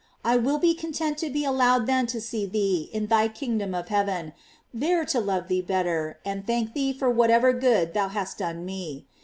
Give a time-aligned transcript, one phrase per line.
[0.25, 3.89] I will be content to be allowed then to see thee in thy kingdom of
[3.89, 4.33] heaven,
[4.73, 9.05] there to love thee better, and thank thee for whatever good thou hast done me.